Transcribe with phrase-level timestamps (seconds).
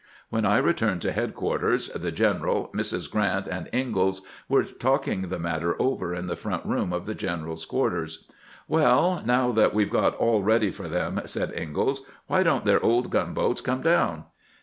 [0.31, 3.07] When I returned to headquarters, the general, Mrs.
[3.11, 7.65] Grrant, and Ingalls were talking the matter over in the front room of the general's
[7.67, 8.27] quarters."
[8.67, 12.83] WeU, now that we 've got aU ready for them," said Ingalls," why don't their
[12.83, 14.23] old gunboats come down